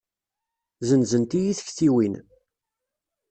[0.87, 2.15] Zenzent-iyi tektiwin.